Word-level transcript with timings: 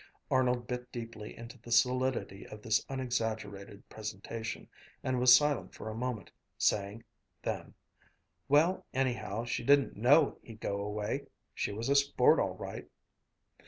Arnold 0.31 0.65
bit 0.65 0.91
deeply 0.91 1.37
into 1.37 1.59
the 1.59 1.71
solidity 1.71 2.47
of 2.47 2.63
this 2.63 2.83
unexaggerated 2.89 3.87
presentation, 3.87 4.67
and 5.03 5.19
was 5.19 5.35
silent 5.35 5.75
for 5.75 5.91
a 5.91 5.95
moment, 5.95 6.31
saying 6.57 7.03
then: 7.43 7.75
"Well, 8.49 8.83
anyhow, 8.95 9.43
she 9.45 9.63
didn't 9.63 9.95
know 9.95 10.39
he'd 10.41 10.59
go 10.59 10.79
away! 10.81 11.27
She 11.53 11.71
was 11.71 11.87
a 11.87 11.93
sport, 11.95 12.39
all 12.39 12.55
right!" 12.55 12.87